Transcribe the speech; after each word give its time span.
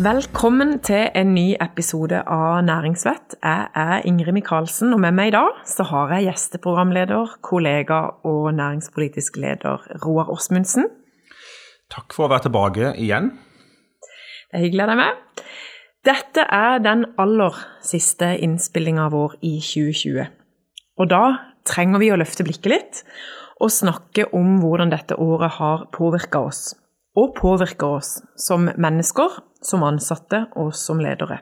Velkommen 0.00 0.78
til 0.80 1.10
en 1.12 1.34
ny 1.34 1.58
episode 1.60 2.22
av 2.24 2.62
Næringsvett. 2.64 3.34
Jeg 3.42 3.66
er 3.76 4.06
Ingrid 4.08 4.32
Micaelsen, 4.32 4.94
og 4.96 5.02
med 5.02 5.12
meg 5.12 5.28
i 5.28 5.34
dag 5.34 5.58
så 5.68 5.84
har 5.90 6.14
jeg 6.14 6.30
gjesteprogramleder, 6.30 7.34
kollega 7.44 7.98
og 8.24 8.46
næringspolitisk 8.56 9.36
leder 9.42 9.84
Roar 10.06 10.32
Åsmundsen. 10.32 10.88
Takk 11.92 12.16
for 12.16 12.24
å 12.24 12.30
være 12.32 12.46
tilbake 12.46 12.94
igjen. 12.96 13.28
Det 14.48 14.56
er 14.56 14.64
hyggelig 14.64 14.86
av 14.86 14.92
deg 14.94 15.00
med. 15.02 15.44
Dette 16.08 16.48
er 16.48 16.80
den 16.86 17.04
aller 17.20 17.60
siste 17.84 18.32
innspillinga 18.40 19.10
vår 19.12 19.36
i 19.44 19.58
2020. 19.60 20.32
Og 20.96 21.12
da 21.12 21.24
trenger 21.68 22.00
vi 22.00 22.14
å 22.14 22.22
løfte 22.22 22.48
blikket 22.48 22.72
litt 22.72 23.04
og 23.60 23.68
snakke 23.68 24.30
om 24.32 24.62
hvordan 24.64 24.96
dette 24.96 25.20
året 25.20 25.58
har 25.60 25.90
påvirka 25.92 26.46
oss 26.48 26.70
og 27.18 27.34
påvirker 27.38 27.98
oss 27.98 28.18
som 28.38 28.68
mennesker, 28.78 29.40
som 29.62 29.84
ansatte 29.86 30.44
og 30.56 30.74
som 30.76 31.00
ledere. 31.02 31.40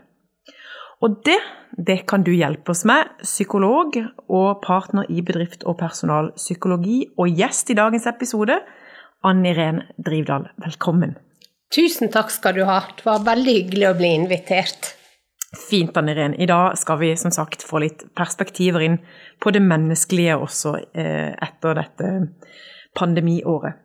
Og 1.05 1.21
det, 1.27 1.39
det 1.79 2.01
kan 2.11 2.25
du 2.27 2.33
hjelpe 2.35 2.73
oss 2.75 2.83
med, 2.89 3.13
psykolog 3.23 3.95
og 4.27 4.61
partner 4.65 5.07
i 5.13 5.23
bedrift- 5.23 5.67
og 5.69 5.79
personalpsykologi, 5.79 7.05
og 7.19 7.31
gjest 7.39 7.71
i 7.71 7.79
dagens 7.79 8.09
episode, 8.11 8.59
Ann 9.23 9.47
Irén 9.47 9.85
Drivdal. 9.99 10.49
Velkommen. 10.65 11.17
Tusen 11.75 12.11
takk 12.11 12.33
skal 12.33 12.57
du 12.57 12.65
ha. 12.67 12.81
Det 12.97 13.07
var 13.07 13.27
veldig 13.27 13.55
hyggelig 13.61 13.91
å 13.91 13.97
bli 13.99 14.15
invitert. 14.17 14.95
Fint, 15.69 15.97
Ann 15.97 16.11
Irén. 16.11 16.35
I 16.35 16.49
dag 16.51 16.75
skal 16.81 16.99
vi 17.01 17.13
som 17.17 17.33
sagt 17.35 17.63
få 17.65 17.83
litt 17.85 18.03
perspektiver 18.19 18.85
inn 18.85 18.99
på 19.41 19.53
det 19.55 19.63
menneskelige 19.65 20.39
også 20.41 20.75
eh, 20.93 21.31
etter 21.33 21.79
dette 21.79 22.11
pandemiåret. 22.99 23.85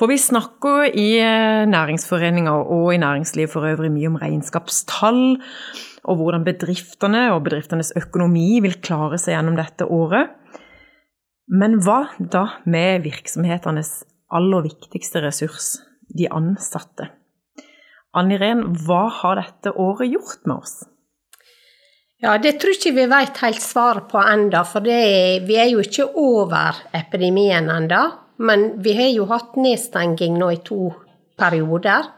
For 0.00 0.08
vi 0.08 0.16
snakker 0.16 0.86
i 0.96 1.10
eh, 1.20 1.66
næringsforeninger 1.68 2.70
og 2.72 2.94
i 2.94 3.00
næringsliv 3.02 3.50
for 3.52 3.66
øvrig 3.68 3.90
mye 3.92 4.08
om 4.08 4.16
regnskapstall, 4.16 5.36
og 6.08 6.16
hvordan 6.16 6.46
bedriftene 6.46 7.26
og 7.34 7.42
bedriftenes 7.44 7.92
økonomi 8.00 8.62
vil 8.64 8.78
klare 8.80 9.18
seg 9.20 9.34
gjennom 9.34 9.58
dette 9.60 9.84
året. 9.84 10.32
Men 11.52 11.76
hva 11.84 12.06
da 12.16 12.46
med 12.64 13.04
virksomhetenes 13.04 14.06
aller 14.32 14.64
viktigste 14.70 15.20
ressurs, 15.20 15.74
de 16.16 16.30
ansatte? 16.32 17.10
Ann 18.16 18.32
Irén, 18.32 18.64
hva 18.86 19.04
har 19.20 19.36
dette 19.36 19.74
året 19.76 20.08
gjort 20.08 20.48
med 20.48 20.62
oss? 20.62 20.78
Ja, 22.24 22.38
Det 22.38 22.56
tror 22.56 22.72
ikke 22.72 22.96
vi 22.96 23.06
vet 23.12 23.44
helt 23.44 23.60
svaret 23.60 24.08
på 24.08 24.24
enda, 24.24 24.64
for 24.64 24.80
det, 24.80 25.44
vi 25.44 25.60
er 25.60 25.68
jo 25.74 25.84
ikke 25.84 26.08
over 26.16 26.80
epidemien 26.96 27.68
enda. 27.68 28.19
Men 28.40 28.82
vi 28.82 28.94
har 28.96 29.10
jo 29.12 29.26
hatt 29.28 29.56
nedstenging 29.60 30.38
nå 30.40 30.50
i 30.54 30.60
to 30.64 30.90
perioder. 31.40 32.08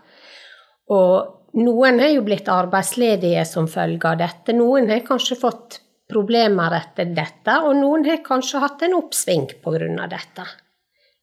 Og 0.95 1.59
noen 1.59 2.01
har 2.01 2.13
jo 2.15 2.25
blitt 2.27 2.49
arbeidsledige 2.49 3.45
som 3.49 3.69
følge 3.71 4.09
av 4.09 4.21
dette. 4.21 4.55
Noen 4.57 4.91
har 4.93 5.03
kanskje 5.07 5.39
fått 5.41 5.81
problemer 6.13 6.75
etter 6.77 7.11
dette, 7.17 7.57
og 7.65 7.75
noen 7.79 8.05
har 8.09 8.23
kanskje 8.25 8.61
hatt 8.63 8.85
en 8.87 8.99
oppsving 8.99 9.49
pga. 9.65 10.07
dette. 10.09 10.47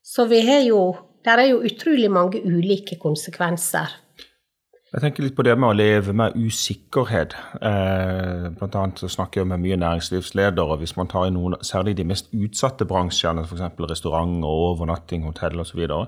Så 0.03 0.25
vi 0.25 0.41
har 0.47 0.61
jo 0.61 0.81
Der 1.25 1.37
er 1.37 1.49
jo 1.49 1.57
utrolig 1.59 2.09
mange 2.09 2.39
ulike 2.39 2.95
konsekvenser. 2.95 3.89
Jeg 4.89 5.03
tenker 5.03 5.21
litt 5.21 5.35
på 5.37 5.43
det 5.45 5.53
med 5.53 5.69
å 5.69 5.77
leve 5.77 6.13
med 6.17 6.33
usikkerhet. 6.33 7.35
Eh, 7.61 8.47
blant 8.57 8.77
annet 8.79 9.01
så 9.03 9.09
snakker 9.13 9.43
jeg 9.43 9.49
med 9.51 9.61
mye 9.61 9.77
næringslivsledere. 9.77 10.77
Hvis 10.81 10.95
man 10.97 11.09
tar 11.11 11.27
i 11.27 11.33
noen, 11.33 11.59
særlig 11.61 11.93
de 11.99 12.07
mest 12.09 12.31
utsatte 12.33 12.87
bransjene, 12.89 13.43
f.eks. 13.45 13.83
restaurant, 13.91 14.39
og 14.41 14.63
overnatting, 14.71 15.27
hotell 15.29 15.61
osv., 15.61 15.83
så, 15.85 15.99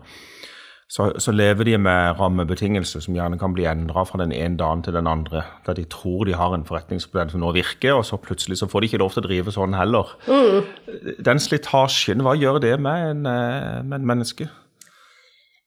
så, 0.89 1.05
så 1.21 1.33
lever 1.35 1.69
de 1.69 1.75
med 1.77 2.17
rammebetingelser 2.17 3.05
som 3.05 3.19
gjerne 3.19 3.37
kan 3.39 3.53
bli 3.53 3.67
endra 3.69 4.01
fra 4.09 4.23
den 4.23 4.33
ene 4.33 4.57
dagen 4.57 4.81
til 4.81 4.97
den 4.97 5.07
andre. 5.07 5.45
Der 5.67 5.77
de 5.77 5.85
tror 5.85 6.25
de 6.25 6.33
har 6.39 6.57
en 6.57 6.65
forretningsmodell 6.65 7.29
som 7.35 7.45
nå 7.45 7.53
virker, 7.59 7.99
og 7.99 8.07
så 8.09 8.17
plutselig 8.17 8.63
så 8.63 8.69
får 8.71 8.81
de 8.81 8.89
ikke 8.89 9.03
lov 9.03 9.13
til 9.13 9.21
å 9.21 9.27
drive 9.27 9.53
sånn 9.53 9.77
heller. 9.77 10.09
Mm. 10.25 11.21
Den 11.29 11.43
slitasjen, 11.43 12.25
hva 12.25 12.33
gjør 12.33 12.57
det 12.65 12.73
med 12.81 13.11
en, 13.11 13.23
eh, 13.29 13.85
med 13.85 14.01
en 14.01 14.09
menneske? 14.15 14.49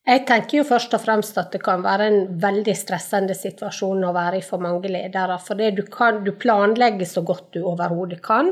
Jeg 0.04 0.26
tenker 0.28 0.59
jo 0.59 0.66
først 0.69 0.92
og 0.92 1.00
fremst 1.00 1.38
at 1.41 1.54
det 1.54 1.62
kan 1.65 1.81
være 1.84 2.06
en 2.10 2.19
veldig 2.41 2.75
stressende 2.76 3.32
situasjon 3.37 4.04
å 4.04 4.12
være 4.12 4.42
i 4.42 4.44
for 4.44 4.60
mange 4.60 4.91
ledere. 4.92 5.38
For 5.41 5.56
du, 5.56 5.81
kan, 5.88 6.20
du 6.26 6.34
planlegger 6.37 7.09
så 7.09 7.22
godt 7.25 7.54
du 7.56 7.62
overhodet 7.65 8.20
kan. 8.25 8.50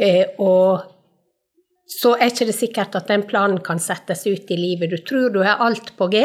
Eh, 0.00 0.32
og 0.40 0.80
så 1.90 2.14
er 2.16 2.30
ikke 2.30 2.46
det 2.48 2.56
sikkert 2.56 2.96
at 2.96 3.10
den 3.12 3.26
planen 3.28 3.60
kan 3.66 3.82
settes 3.82 4.24
ut 4.24 4.48
i 4.48 4.56
livet. 4.56 4.88
Du 4.88 5.04
tror 5.04 5.34
du 5.34 5.42
har 5.44 5.60
alt 5.60 5.92
på 5.98 6.08
G, 6.14 6.24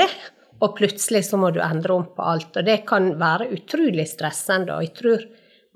og 0.63 0.77
plutselig 0.77 1.25
så 1.27 1.39
må 1.41 1.51
du 1.51 1.59
endre 1.59 1.97
om 1.97 2.07
på 2.15 2.29
alt. 2.31 2.55
Og 2.55 2.63
det 2.63 2.77
kan 2.87 3.11
være 3.19 3.49
utrolig 3.57 4.07
stressende. 4.07 4.77
Og 4.77 4.87
jeg 4.87 4.95
tror 5.01 5.27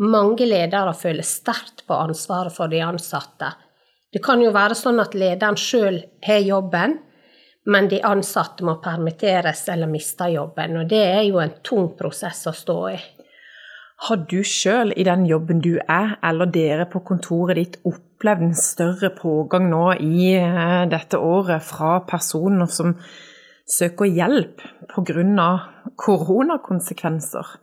mange 0.07 0.47
ledere 0.47 0.95
føler 0.95 1.27
sterkt 1.27 1.83
på 1.83 1.99
ansvaret 1.99 2.55
for 2.55 2.71
de 2.71 2.79
ansatte. 2.85 3.51
Det 4.09 4.23
kan 4.23 4.39
jo 4.39 4.55
være 4.55 4.79
sånn 4.79 5.03
at 5.03 5.19
lederen 5.19 5.59
sjøl 5.59 5.99
har 6.23 6.47
jobben 6.47 6.95
men 7.69 7.87
de 7.89 8.01
ansatte 8.05 8.65
må 8.65 8.79
permitteres 8.83 9.67
eller 9.69 9.89
miste 9.91 10.29
jobben. 10.33 10.81
Og 10.81 10.89
det 10.89 11.05
er 11.05 11.23
jo 11.27 11.39
en 11.43 11.55
tung 11.65 11.91
prosess 11.99 12.45
å 12.49 12.55
stå 12.55 12.77
i. 12.89 12.99
Har 14.07 14.21
du 14.31 14.39
sjøl 14.47 14.93
i 14.95 15.03
den 15.03 15.25
jobben 15.27 15.59
du 15.59 15.73
er, 15.77 16.13
eller 16.23 16.47
dere 16.47 16.85
på 16.87 17.01
kontoret 17.07 17.59
ditt, 17.59 17.79
opplevd 17.83 18.45
en 18.45 18.55
større 18.55 19.09
pågang 19.15 19.67
nå 19.71 19.85
i 19.99 20.29
eh, 20.39 20.85
dette 20.91 21.19
året 21.19 21.65
fra 21.67 21.97
personer 22.07 22.71
som 22.71 22.95
søker 23.69 24.07
hjelp 24.07 24.63
pga. 24.93 25.49
koronakonsekvenser? 25.99 27.57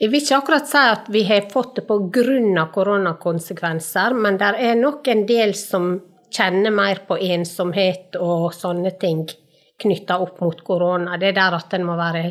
Jeg 0.00 0.08
vil 0.08 0.22
ikke 0.22 0.38
akkurat 0.40 0.68
si 0.70 0.80
at 0.80 1.08
vi 1.12 1.26
har 1.28 1.50
fått 1.52 1.76
det 1.76 1.84
pga. 1.84 2.66
koronakonsekvenser, 2.72 4.14
men 4.16 4.38
det 4.40 4.54
er 4.56 4.80
nok 4.80 5.08
en 5.08 5.26
del 5.28 5.52
som 5.54 5.92
kjenner 6.30 6.74
mer 6.74 7.02
på 7.08 7.18
ensomhet 7.20 8.16
og 8.20 8.50
sånne 8.54 8.94
ting 9.00 9.24
knytta 9.80 10.18
opp 10.20 10.40
mot 10.44 10.64
korona. 10.64 11.16
Det 11.18 11.30
er 11.30 11.38
der 11.38 11.56
at 11.56 11.74
en 11.76 11.86
må 11.88 11.96
være 11.98 12.24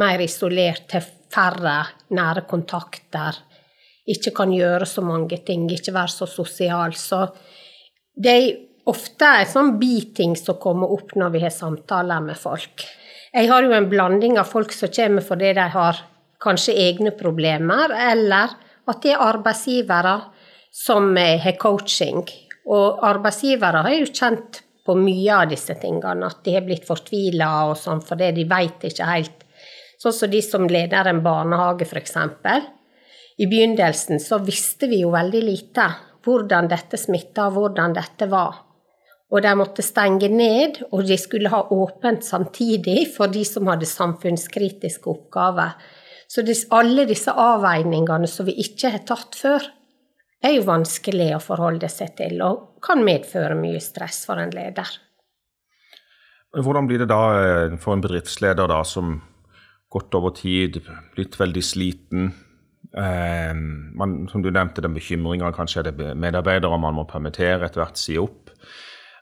mer 0.00 0.22
isolert, 0.24 0.86
til 0.90 1.04
færre 1.34 1.78
nære 2.14 2.44
kontakter. 2.48 3.40
Ikke 4.10 4.34
kan 4.36 4.52
gjøre 4.52 4.86
så 4.88 5.04
mange 5.04 5.40
ting, 5.46 5.66
ikke 5.70 5.94
være 5.94 6.12
så 6.12 6.28
sosial. 6.28 6.94
Så 6.96 7.24
det 8.14 8.34
er 8.34 8.50
ofte 8.90 9.30
en 9.40 9.50
sånn 9.50 9.72
biting 9.80 10.36
som 10.36 10.60
kommer 10.60 10.92
opp 10.92 11.14
når 11.16 11.34
vi 11.34 11.44
har 11.44 11.54
samtaler 11.54 12.24
med 12.24 12.38
folk. 12.40 12.84
Jeg 13.34 13.50
har 13.50 13.64
jo 13.66 13.72
en 13.74 13.88
blanding 13.90 14.38
av 14.38 14.46
folk 14.46 14.72
som 14.72 14.92
kommer 14.94 15.24
fordi 15.24 15.54
de 15.56 15.68
har 15.72 16.02
kanskje 16.44 16.76
egne 16.76 17.14
problemer, 17.16 17.90
eller 18.12 18.52
at 18.84 19.00
de 19.02 19.14
er 19.14 19.22
arbeidsgivere 19.24 20.18
som 20.74 21.14
har 21.16 21.56
coaching 21.58 22.22
og 22.70 23.02
arbeidsgivere 23.04 23.82
har 23.84 23.96
jo 23.98 24.08
kjent 24.08 24.62
på 24.84 24.96
mye 24.98 25.36
av 25.36 25.48
disse 25.50 25.76
tingene, 25.80 26.28
at 26.28 26.42
de 26.44 26.56
har 26.56 26.64
blitt 26.64 26.86
fortvila 26.88 27.50
og 27.70 27.76
sånn 27.80 28.02
fordi 28.04 28.30
de 28.36 28.46
veit 28.48 28.84
ikke 28.84 29.08
helt. 29.08 29.44
Sånn 30.00 30.16
som 30.16 30.32
de 30.32 30.40
som 30.44 30.66
leder 30.68 31.08
en 31.08 31.22
barnehage, 31.24 31.86
f.eks. 31.88 32.16
I 33.40 33.48
begynnelsen 33.50 34.20
så 34.22 34.38
visste 34.44 34.88
vi 34.90 35.00
jo 35.02 35.12
veldig 35.14 35.40
lite 35.42 35.88
hvordan 36.24 36.68
dette 36.70 37.00
smitta, 37.00 37.48
hvordan 37.52 37.96
dette 37.96 38.28
var. 38.30 38.60
Og 39.32 39.42
de 39.42 39.52
måtte 39.58 39.82
stenge 39.82 40.28
ned, 40.30 40.82
og 40.92 41.06
de 41.08 41.16
skulle 41.18 41.50
ha 41.52 41.64
åpent 41.74 42.24
samtidig 42.24 43.08
for 43.16 43.32
de 43.32 43.42
som 43.48 43.66
hadde 43.70 43.88
samfunnskritiske 43.88 45.10
oppgaver. 45.10 45.74
Så 46.30 46.44
alle 46.74 47.06
disse 47.08 47.32
avveiningene 47.32 48.28
som 48.30 48.46
vi 48.46 48.56
ikke 48.62 48.92
har 48.94 49.02
tatt 49.08 49.36
før, 49.38 49.64
er 50.44 50.56
jo 50.58 50.66
vanskelig 50.68 51.30
å 51.36 51.42
forholde 51.42 51.88
seg 51.90 52.14
til, 52.18 52.40
og 52.44 52.80
kan 52.84 53.02
medføre 53.04 53.56
mye 53.58 53.80
stress 53.82 54.24
for 54.28 54.40
en 54.40 54.52
leder. 54.54 54.88
Hvordan 56.54 56.86
blir 56.86 57.02
det 57.02 57.10
da 57.10 57.22
eh, 57.40 57.76
for 57.82 57.96
en 57.96 58.04
bedriftsleder 58.04 58.70
da, 58.70 58.82
som 58.86 59.16
gått 59.90 60.14
over 60.14 60.34
tid, 60.36 60.82
blitt 61.14 61.38
veldig 61.40 61.64
sliten? 61.64 62.28
Eh, 62.94 63.54
man, 63.98 64.18
som 64.30 64.44
du 64.44 64.52
nevnte, 64.52 64.84
den 64.84 64.94
bekymringa 64.94 65.50
kanskje 65.56 65.82
er 65.82 65.90
det 65.90 66.12
medarbeidere 66.20 66.78
man 66.78 66.98
må 67.00 67.08
permittere, 67.10 67.64
etter 67.66 67.82
hvert 67.82 67.98
si 67.98 68.18
opp. 68.20 68.43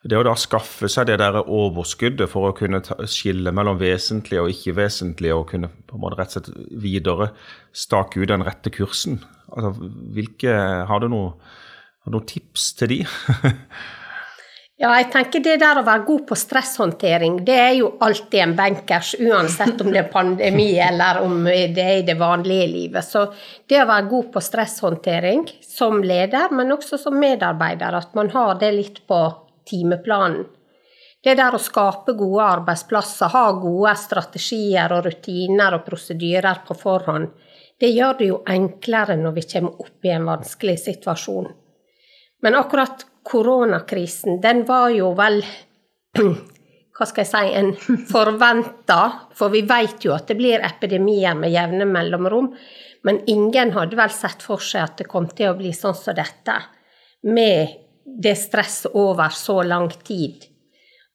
Det 0.02 0.18
å 0.18 0.24
da 0.26 0.32
skaffe 0.34 0.88
seg 0.90 1.06
det 1.06 1.20
der 1.20 1.36
overskuddet 1.42 2.30
for 2.30 2.48
å 2.48 2.56
kunne 2.58 2.80
ta, 2.82 2.96
skille 3.06 3.52
mellom 3.54 3.78
vesentlig 3.78 4.40
og 4.42 4.50
ikke 4.50 4.74
vesentlig, 4.80 5.30
og 5.30 5.46
kunne 5.52 5.70
på 5.70 5.94
en 5.94 6.02
måte 6.02 6.18
rett 6.18 6.34
og 6.34 6.40
slett 6.40 6.72
videre 6.82 7.30
stake 7.70 8.18
ut 8.18 8.30
den 8.32 8.42
rette 8.46 8.72
kursen, 8.74 9.20
Altså, 9.52 9.90
hvilke, 10.16 10.52
har 10.88 11.02
du 11.02 11.10
noen 11.12 12.22
tips 12.24 12.70
til 12.78 12.88
de? 12.88 12.98
ja, 14.82 14.94
jeg 14.96 15.10
tenker 15.12 15.44
det 15.44 15.58
der 15.60 15.80
å 15.80 15.84
være 15.84 16.06
god 16.08 16.24
på 16.30 16.38
stresshåndtering, 16.40 17.36
det 17.44 17.58
er 17.60 17.74
jo 17.76 17.90
alltid 18.00 18.38
en 18.46 18.56
bankers, 18.56 19.12
uansett 19.20 19.84
om 19.84 19.92
det 19.92 20.06
er 20.06 20.10
pandemi 20.14 20.70
eller 20.80 21.20
om 21.26 21.44
det 21.44 21.84
er 21.84 22.00
i 22.00 22.06
det 22.08 22.16
vanlige 22.20 22.70
livet. 22.72 23.04
Så 23.04 23.26
det 23.68 23.82
å 23.82 23.90
være 23.92 24.08
god 24.14 24.32
på 24.32 24.44
stresshåndtering 24.48 25.44
som 25.68 26.00
leder, 26.00 26.48
men 26.56 26.72
også 26.72 27.00
som 27.04 27.20
medarbeider, 27.20 28.00
at 28.00 28.16
man 28.16 28.32
har 28.32 28.56
det 28.62 28.72
litt 28.78 29.02
på 29.04 29.20
timeplanen. 29.68 30.44
Det 31.22 31.36
der 31.38 31.54
å 31.54 31.60
skape 31.62 32.16
gode 32.18 32.44
arbeidsplasser, 32.58 33.30
ha 33.30 33.44
gode 33.54 33.92
strategier 34.00 34.90
og 34.90 35.04
rutiner 35.06 35.76
og 35.76 35.84
prosedyrer 35.86 36.64
på 36.66 36.74
forhånd, 36.80 37.28
det 37.78 37.92
gjør 37.94 38.16
det 38.18 38.30
jo 38.30 38.40
enklere 38.50 39.14
når 39.18 39.36
vi 39.36 39.44
kommer 39.52 39.84
opp 39.84 40.06
i 40.06 40.14
en 40.14 40.26
vanskelig 40.26 40.78
situasjon. 40.82 41.46
Men 42.42 42.58
akkurat 42.58 43.06
koronakrisen, 43.22 44.40
den 44.42 44.64
var 44.66 44.90
jo 44.90 45.12
vel 45.18 45.40
hva 46.96 47.06
skal 47.08 47.22
jeg 47.22 47.30
si, 47.30 47.54
en 47.58 47.72
forventa, 48.12 49.00
for 49.34 49.54
vi 49.54 49.62
vet 49.66 50.02
jo 50.06 50.14
at 50.16 50.26
det 50.30 50.38
blir 50.38 50.62
epidemier 50.66 51.38
med 51.38 51.54
jevne 51.54 51.86
mellomrom. 51.88 52.52
Men 53.06 53.22
ingen 53.30 53.72
hadde 53.74 53.98
vel 53.98 54.10
sett 54.14 54.42
for 54.46 54.62
seg 54.62 54.84
at 54.84 55.00
det 55.02 55.10
kom 55.10 55.26
til 55.30 55.50
å 55.50 55.58
bli 55.58 55.72
sånn 55.74 55.96
som 55.98 56.14
dette, 56.18 56.58
med 57.26 57.81
det 58.04 58.34
stresset 58.38 58.94
over 58.98 59.34
så 59.34 59.60
lang 59.66 59.90
tid. 60.06 60.48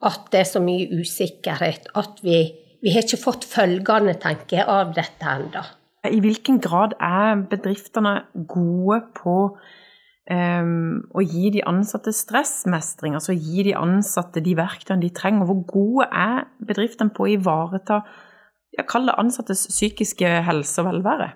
At 0.06 0.30
det 0.31 0.44
er 0.44 0.50
så 0.50 0.62
mye 0.62 0.88
usikkerhet. 1.00 1.89
At 1.98 2.22
vi, 2.25 2.44
vi 2.84 2.94
har 2.94 3.06
ikke 3.06 3.22
fått 3.22 3.48
følgene, 3.50 4.18
tenker 4.22 4.62
jeg, 4.62 4.68
av 4.69 4.94
dette 4.98 5.34
ennå. 5.34 5.66
I 6.07 6.22
hvilken 6.24 6.62
grad 6.63 6.94
er 7.04 7.42
bedriftene 7.50 8.13
gode 8.48 9.01
på 9.18 9.36
um, 10.31 11.01
å 11.12 11.24
gi 11.25 11.50
de 11.57 11.66
ansatte 11.68 12.13
stressmestring, 12.16 13.18
altså 13.18 13.36
gi 13.36 13.66
de 13.68 13.75
ansatte 13.75 14.44
de 14.45 14.54
verktøyene 14.60 15.04
de 15.04 15.12
trenger. 15.18 15.50
Hvor 15.50 15.66
gode 15.68 16.07
er 16.13 16.48
bedriftene 16.63 17.13
på 17.16 17.25
å 17.25 17.33
ivareta 17.33 18.04
jeg 18.78 18.86
det 19.07 19.16
ansattes 19.18 19.66
psykiske 19.72 20.30
helse 20.45 20.83
og 20.83 20.92
velvære? 20.92 21.31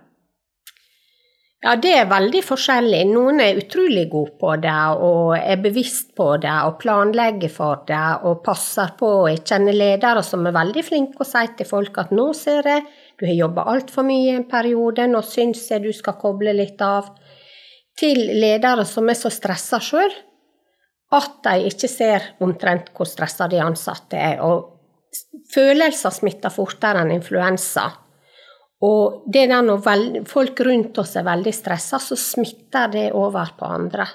Ja, 1.61 1.75
det 1.77 1.91
er 1.93 2.07
veldig 2.09 2.39
forskjellig. 2.41 3.03
Noen 3.11 3.37
er 3.43 3.59
utrolig 3.61 4.07
gode 4.09 4.33
på 4.41 4.55
det 4.63 4.77
og 5.05 5.35
er 5.37 5.59
bevisst 5.61 6.15
på 6.17 6.31
det 6.41 6.55
og 6.65 6.79
planlegger 6.81 7.53
for 7.53 7.83
det 7.85 8.01
og 8.25 8.39
passer 8.45 8.95
på. 8.97 9.11
Jeg 9.29 9.43
kjenner 9.45 9.77
ledere 9.77 10.23
som 10.25 10.47
er 10.49 10.55
veldig 10.55 10.83
flinke 10.87 11.21
og 11.21 11.29
sier 11.29 11.53
til 11.59 11.69
folk 11.69 12.01
at 12.01 12.15
nå 12.17 12.31
ser 12.37 12.65
jeg 12.65 12.87
du 13.21 13.27
har 13.27 13.37
jobba 13.37 13.67
altfor 13.69 14.07
mye 14.07 14.31
i 14.31 14.33
en 14.33 14.47
periode, 14.49 15.05
nå 15.05 15.21
syns 15.21 15.67
jeg 15.69 15.83
du 15.83 15.91
skal 15.93 16.17
koble 16.17 16.55
litt 16.57 16.81
av 16.81 17.11
til 18.01 18.17
ledere 18.41 18.81
som 18.89 19.11
er 19.13 19.19
så 19.19 19.29
stressa 19.29 19.77
sjøl 19.83 20.15
at 21.13 21.41
de 21.45 21.67
ikke 21.69 21.89
ser 21.91 22.25
omtrent 22.41 22.89
hvor 22.95 23.05
stressa 23.05 23.45
de 23.51 23.59
ansatte 23.61 24.17
er. 24.17 24.41
Og 24.41 25.45
følelser 25.53 26.13
smitter 26.15 26.53
fortere 26.53 27.03
enn 27.03 27.13
influensa. 27.13 27.91
Og 28.81 29.23
det 29.29 29.45
der 29.51 29.61
når 29.61 29.83
folk 30.29 30.59
rundt 30.65 30.97
oss 30.97 31.15
er 31.19 31.27
veldig 31.27 31.53
stressa, 31.53 31.99
så 32.01 32.17
smitter 32.17 32.89
det 32.93 33.07
over 33.17 33.53
på 33.57 33.69
andre. 33.69 34.07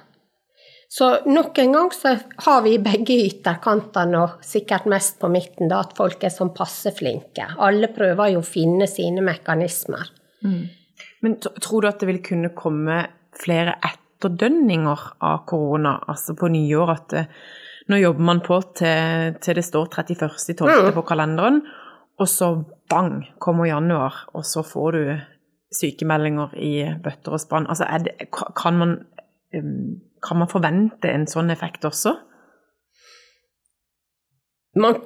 Så 0.89 1.11
nok 1.27 1.59
en 1.59 1.73
gang 1.73 1.93
så 1.95 2.15
har 2.47 2.63
vi 2.63 2.77
begge 2.79 3.19
ytterkantene, 3.27 4.23
og 4.23 4.47
sikkert 4.47 4.87
mest 4.91 5.19
på 5.23 5.31
midten, 5.31 5.71
da, 5.71 5.83
at 5.83 5.97
folk 5.99 6.23
er 6.25 6.35
sånn 6.35 6.55
passe 6.55 6.93
flinke. 6.95 7.49
Alle 7.59 7.91
prøver 7.95 8.35
jo 8.35 8.43
å 8.43 8.47
finne 8.47 8.87
sine 8.91 9.25
mekanismer. 9.27 10.13
Mm. 10.47 10.65
Men 11.27 11.39
tror 11.43 11.83
du 11.83 11.91
at 11.91 12.03
det 12.03 12.11
vil 12.11 12.23
kunne 12.25 12.53
komme 12.57 13.01
flere 13.37 13.77
etterdønninger 13.83 15.07
av 15.27 15.43
korona, 15.51 15.97
altså 16.07 16.37
på 16.39 16.51
nyår. 16.55 16.93
At 16.95 17.09
det, 17.15 17.25
eh, 17.27 17.65
nå 17.87 18.01
jobber 18.01 18.27
man 18.27 18.41
på 18.43 18.57
til, 18.79 19.35
til 19.43 19.59
det 19.59 19.63
står 19.63 19.91
31.12. 19.93 20.65
Mm. 20.67 20.89
på 20.97 21.05
kalenderen, 21.07 21.61
og 22.17 22.29
så 22.31 22.51
bang, 22.91 23.25
kommer 23.43 23.69
januar, 23.69 24.25
og 24.35 24.47
så 24.47 24.63
får 24.65 24.97
du 24.97 25.03
sykemeldinger 25.77 26.55
i 26.63 26.73
bøtter 27.03 27.37
og 27.37 27.43
spann. 27.43 27.67
Altså, 27.69 27.89
det, 28.05 28.31
kan, 28.33 28.79
man, 28.81 28.95
kan 30.25 30.41
man 30.41 30.51
forvente 30.51 31.11
en 31.13 31.27
sånn 31.31 31.53
effekt 31.53 31.85
også? 31.85 32.15
Man 34.77 34.99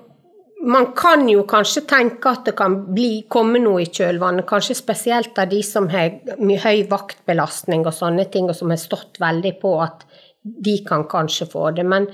man 0.61 0.91
kan 0.97 1.29
jo 1.29 1.45
kanskje 1.49 1.87
tenke 1.89 2.35
at 2.35 2.45
det 2.49 2.53
kan 2.59 2.75
bli, 2.93 3.25
komme 3.33 3.61
noe 3.63 3.85
i 3.85 3.89
kjølvannet, 3.89 4.47
kanskje 4.49 4.77
spesielt 4.77 5.39
av 5.41 5.49
de 5.49 5.63
som 5.65 5.89
har 5.93 6.19
mye 6.41 6.61
høy 6.61 6.85
vaktbelastning 6.91 7.87
og 7.87 7.97
sånne 7.97 8.27
ting, 8.33 8.51
og 8.51 8.59
som 8.59 8.73
har 8.73 8.81
stått 8.81 9.21
veldig 9.23 9.55
på 9.63 9.75
at 9.81 10.05
de 10.41 10.77
kan 10.87 11.07
kanskje 11.09 11.49
få 11.53 11.71
det. 11.77 11.87
Men 11.89 12.11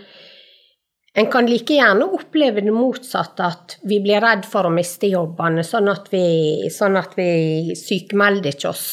en 1.17 1.31
kan 1.33 1.47
like 1.49 1.73
gjerne 1.73 2.05
oppleve 2.13 2.61
det 2.61 2.73
motsatte, 2.75 3.47
at 3.47 3.79
vi 3.89 4.03
blir 4.05 4.21
redd 4.21 4.45
for 4.45 4.69
å 4.69 4.73
miste 4.73 5.09
jobbene, 5.09 5.65
sånn 5.65 5.89
at 5.89 6.11
vi, 6.13 6.69
sånn 6.73 6.99
at 7.01 7.17
vi 7.17 7.77
sykemelder 7.79 8.53
ikke 8.53 8.69
oss 8.69 8.87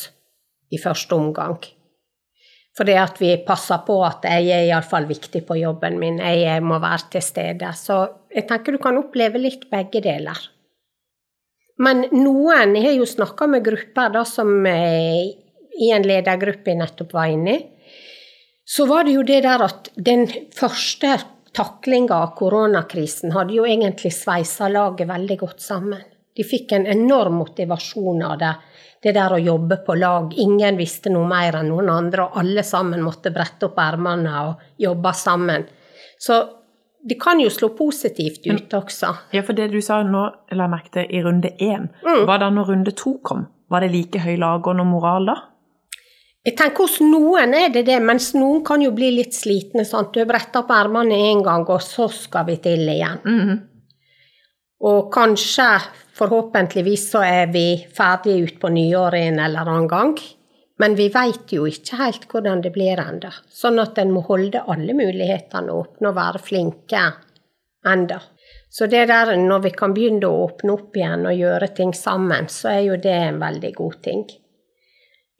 i 0.71 0.79
første 0.79 1.17
omgang. 1.17 1.57
Fordi 2.73 2.95
at 2.97 3.19
vi 3.21 3.35
passer 3.45 3.83
på 3.85 3.99
at 4.07 4.23
jeg 4.25 4.47
er 4.55 4.69
iallfall 4.69 5.05
viktig 5.09 5.43
på 5.45 5.59
jobben 5.59 5.99
min, 6.01 6.21
jeg 6.23 6.63
må 6.65 6.79
være 6.81 7.11
til 7.17 7.25
stede. 7.25 7.69
Så 7.77 7.99
jeg 8.33 8.47
tenker 8.49 8.73
du 8.73 8.81
kan 8.81 8.97
oppleve 8.97 9.41
litt 9.41 9.67
begge 9.69 10.01
deler. 10.01 10.39
Men 11.83 12.05
noen 12.13 12.75
Jeg 12.77 12.85
har 12.85 12.95
jo 12.95 13.05
snakka 13.09 13.47
med 13.49 13.65
grupper 13.65 14.13
da 14.13 14.23
som 14.29 14.65
eh, 14.69 15.27
i 15.81 15.91
en 15.91 16.05
ledergruppe 16.05 16.71
jeg 16.71 16.79
nettopp 16.79 17.13
var 17.13 17.29
inne 17.33 17.55
i. 17.57 17.61
Så 18.63 18.85
var 18.87 19.03
det 19.03 19.17
jo 19.17 19.23
det 19.27 19.41
der 19.43 19.61
at 19.65 19.89
den 19.97 20.27
første 20.55 21.17
taklinga 21.53 22.15
av 22.15 22.33
koronakrisen 22.37 23.33
hadde 23.35 23.57
jo 23.57 23.67
egentlig 23.69 24.13
sveisa 24.13 24.69
laget 24.71 25.07
veldig 25.09 25.37
godt 25.39 25.61
sammen. 25.61 26.01
De 26.33 26.43
fikk 26.43 26.73
en 26.73 26.87
enorm 26.89 27.37
motivasjon 27.43 28.23
av 28.25 28.39
det 28.41 28.53
det 29.03 29.11
der 29.17 29.35
å 29.35 29.41
jobbe 29.41 29.81
på 29.83 29.97
lag. 29.99 30.33
Ingen 30.39 30.77
visste 30.79 31.11
noe 31.11 31.27
mer 31.27 31.59
enn 31.59 31.69
noen 31.73 31.91
andre, 31.91 32.27
og 32.27 32.39
alle 32.39 32.63
sammen 32.63 33.03
måtte 33.03 33.33
brette 33.35 33.67
opp 33.67 33.79
ermene 33.83 34.33
og 34.47 34.67
jobbe 34.79 35.11
sammen. 35.19 35.65
Så 36.19 36.39
det 37.03 37.17
kan 37.19 37.41
jo 37.43 37.49
slå 37.51 37.73
positivt 37.75 38.47
ut 38.47 38.75
også. 38.77 39.11
Ja, 39.35 39.43
for 39.43 39.57
det 39.57 39.73
du 39.73 39.81
sa 39.83 39.99
nå, 40.07 40.23
la 40.55 40.67
jeg 40.67 40.71
merke 40.71 40.93
til, 40.95 41.09
i 41.11 41.23
runde 41.25 41.51
én, 41.59 41.89
mm. 42.05 42.23
var 42.29 42.39
da 42.39 42.47
når 42.53 42.71
runde 42.71 42.95
to 42.95 43.17
kom? 43.27 43.49
Var 43.67 43.83
det 43.83 43.91
like 43.91 44.21
høy 44.23 44.37
lag 44.39 44.67
og 44.69 44.85
moral 44.87 45.27
da? 45.27 45.35
Jeg 46.43 46.57
tenker 46.59 46.83
Hos 46.83 46.97
noen 46.99 47.53
er 47.55 47.69
det 47.71 47.85
det, 47.87 48.01
mens 48.03 48.33
noen 48.35 48.63
kan 48.67 48.81
jo 48.83 48.91
bli 48.91 49.13
litt 49.15 49.35
slitne. 49.35 49.85
sant? 49.87 50.11
Du 50.13 50.25
bretta 50.27 50.59
opp 50.59 50.71
ermene 50.75 51.15
én 51.31 51.43
gang, 51.43 51.63
og 51.63 51.81
så 51.81 52.09
skal 52.11 52.45
vi 52.49 52.57
til 52.57 52.83
igjen. 52.89 53.19
Mm 53.25 53.39
-hmm. 53.39 53.59
Og 54.81 55.13
kanskje, 55.13 55.79
forhåpentligvis, 56.13 57.11
så 57.11 57.23
er 57.23 57.47
vi 57.47 57.87
ferdige 57.97 58.43
utpå 58.43 58.69
nyåret 58.69 59.21
en 59.27 59.39
eller 59.39 59.59
annen 59.59 59.87
gang. 59.87 60.17
Men 60.79 60.95
vi 60.95 61.07
veit 61.09 61.53
jo 61.53 61.65
ikke 61.65 61.95
helt 61.95 62.27
hvordan 62.27 62.61
det 62.61 62.73
blir 62.73 62.99
enda. 62.99 63.31
Sånn 63.49 63.79
at 63.79 63.97
en 63.97 64.11
må 64.11 64.19
holde 64.19 64.63
alle 64.67 64.93
mulighetene 64.93 65.71
åpne 65.71 66.09
og 66.09 66.15
være 66.15 66.39
flinke 66.39 67.13
enda. 67.85 68.21
Så 68.69 68.87
det 68.87 69.07
der, 69.07 69.35
når 69.37 69.59
vi 69.59 69.69
kan 69.69 69.93
begynne 69.93 70.27
å 70.27 70.45
åpne 70.47 70.73
opp 70.73 70.95
igjen 70.97 71.25
og 71.25 71.37
gjøre 71.37 71.67
ting 71.67 71.93
sammen, 71.93 72.47
så 72.49 72.69
er 72.69 72.79
jo 72.79 72.95
det 72.95 73.17
en 73.27 73.39
veldig 73.39 73.73
god 73.73 74.01
ting. 74.01 74.25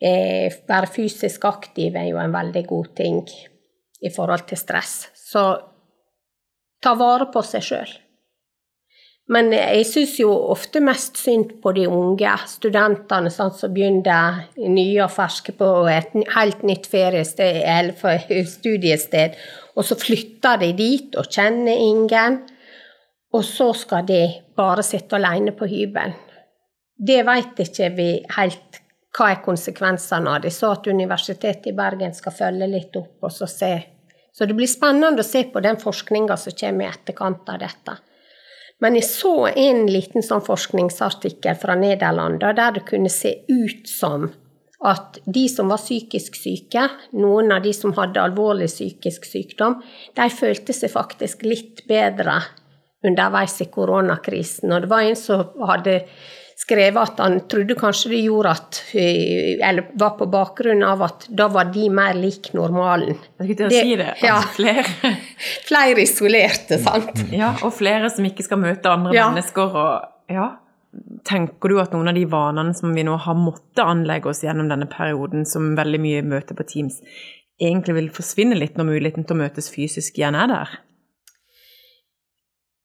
Eh, 0.03 0.51
være 0.67 0.89
fysisk 0.91 1.45
aktiv 1.48 1.95
er 1.95 2.10
jo 2.10 2.19
en 2.19 2.33
veldig 2.33 2.65
god 2.67 2.89
ting 2.98 3.22
i 4.03 4.12
forhold 4.12 4.43
til 4.50 4.60
stress. 4.60 4.95
Så 5.15 5.43
ta 6.83 6.95
vare 7.00 7.29
på 7.31 7.43
seg 7.48 7.63
sjøl. 7.63 7.93
Men 9.31 9.53
jeg 9.55 9.86
syns 9.88 10.17
jo 10.19 10.33
ofte 10.51 10.81
mest 10.83 11.15
synd 11.22 11.53
på 11.63 11.72
de 11.77 11.86
unge 11.88 12.33
studentene 12.51 13.31
sånn, 13.31 13.53
som 13.55 13.72
begynner 13.72 14.41
nye 14.60 15.05
og 15.05 15.13
ferske 15.15 15.55
på 15.55 15.69
et 15.88 16.12
helt 16.36 16.65
nytt 16.67 16.89
feriested 16.91 17.62
eller 17.63 18.43
studiested, 18.51 19.39
og 19.79 19.88
så 19.88 19.95
flytter 19.95 20.60
de 20.65 20.74
dit 20.75 21.15
og 21.15 21.31
kjenner 21.31 21.79
ingen, 21.88 22.41
og 23.33 23.48
så 23.48 23.72
skal 23.77 24.03
de 24.12 24.25
bare 24.60 24.83
sitte 24.83 25.15
alene 25.15 25.55
på 25.55 25.72
hybelen. 25.72 26.19
Det 26.93 27.24
veit 27.25 27.63
ikke 27.63 27.93
vi 27.95 28.10
helt 28.36 28.83
hva 29.13 29.29
er 29.32 29.43
konsekvensene 29.46 30.29
av. 30.29 30.41
det. 30.41 30.51
så 30.51 30.72
at 30.74 30.88
Universitetet 30.88 31.67
i 31.67 31.75
Bergen 31.77 32.13
skal 32.13 32.34
følge 32.34 32.67
litt 32.67 32.96
opp 32.96 33.24
og 33.24 33.32
så 33.32 33.48
se. 33.48 33.74
Så 34.34 34.46
det 34.46 34.55
blir 34.58 34.67
spennende 34.67 35.22
å 35.22 35.27
se 35.27 35.43
på 35.43 35.62
den 35.62 35.77
forskninga 35.77 36.38
som 36.38 36.55
kommer 36.60 36.86
i 36.86 36.89
etterkant 36.89 37.50
av 37.50 37.60
dette. 37.62 37.98
Men 38.82 38.96
jeg 38.98 39.05
så 39.08 39.48
en 39.48 39.86
liten 39.88 40.25
sånn 40.25 40.41
forskningsartikkel 40.43 41.55
fra 41.62 41.75
Nederland 41.77 42.41
der 42.41 42.74
det 42.74 42.88
kunne 42.89 43.12
se 43.13 43.38
ut 43.48 43.88
som 43.88 44.32
at 44.84 45.22
de 45.24 45.46
som 45.48 45.70
var 45.72 45.79
psykisk 45.79 46.36
syke, 46.36 46.89
noen 47.15 47.53
av 47.55 47.63
de 47.63 47.72
som 47.72 47.93
hadde 47.96 48.20
alvorlig 48.20 48.67
psykisk 48.67 49.24
sykdom, 49.29 49.77
de 50.17 50.25
følte 50.34 50.75
seg 50.75 50.91
faktisk 50.91 51.46
litt 51.48 51.86
bedre 51.88 52.41
underveis 53.08 53.55
i 53.63 53.70
koronakrisen. 53.72 54.74
Og 54.74 54.84
det 54.84 54.91
var 54.91 55.08
en 55.08 55.20
som 55.20 55.46
hadde 55.70 56.01
skrevet 56.60 57.00
at 57.01 57.22
han 57.24 57.39
trodde 57.50 57.75
kanskje 57.79 58.12
det 58.13 58.22
gjorde 58.25 58.53
at 58.53 58.79
eh, 58.93 59.60
Eller 59.63 59.88
var 60.00 60.15
på 60.19 60.27
bakgrunn 60.31 60.83
av 60.86 61.03
at 61.05 61.27
da 61.29 61.48
var 61.51 61.72
de 61.74 61.89
mer 61.93 62.17
lik 62.17 62.51
normalen. 62.57 63.17
Jeg 63.39 63.48
skulle 63.48 63.60
til 63.60 63.67
å 63.67 63.74
si 63.74 63.95
det. 64.00 64.10
Ja, 64.24 64.39
flere. 64.55 64.86
flere 65.69 66.05
isolerte, 66.05 66.79
sant. 66.83 67.25
Ja, 67.33 67.53
og 67.63 67.74
flere 67.77 68.12
som 68.13 68.27
ikke 68.27 68.45
skal 68.45 68.62
møte 68.63 68.91
andre 68.91 69.15
ja. 69.17 69.29
mennesker. 69.31 69.77
og 69.83 70.33
ja. 70.33 70.50
Tenker 71.25 71.72
du 71.72 71.79
at 71.81 71.93
noen 71.95 72.12
av 72.12 72.17
de 72.17 72.25
vanene 72.29 72.75
som 72.77 72.93
vi 72.93 73.05
nå 73.05 73.15
har 73.25 73.38
måttet 73.38 73.81
anlegge 73.81 74.29
oss 74.29 74.43
gjennom 74.45 74.69
denne 74.69 74.86
perioden, 74.91 75.48
som 75.50 75.74
veldig 75.77 76.01
mye 76.03 76.25
møter 76.27 76.57
på 76.57 76.65
Teams, 76.69 77.00
egentlig 77.62 77.95
vil 77.98 78.10
forsvinne 78.13 78.57
litt 78.60 78.77
når 78.77 78.91
muligheten 78.91 79.25
til 79.25 79.38
å 79.38 79.41
møtes 79.41 79.72
fysisk 79.74 80.19
igjen 80.19 80.38
er 80.38 80.51
der? 80.51 80.75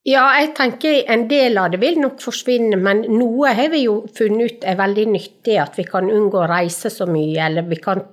Ja, 0.08 0.24
jeg 0.40 0.54
tenker 0.56 1.02
en 1.12 1.26
del 1.28 1.58
av 1.60 1.72
det 1.72 1.82
vil 1.82 1.98
nok 2.00 2.22
forsvinne, 2.22 2.78
men 2.80 3.02
noe 3.12 3.50
har 3.52 3.68
vi 3.74 3.82
jo 3.82 3.98
funnet 4.16 4.54
ut 4.54 4.66
er 4.70 4.78
veldig 4.78 5.04
nyttig. 5.12 5.58
At 5.60 5.76
vi 5.76 5.84
kan 5.88 6.08
unngå 6.08 6.40
å 6.40 6.48
reise 6.48 6.88
så 6.92 7.04
mye, 7.10 7.36
eller 7.48 7.68
vi 7.68 7.80
kan 7.82 8.04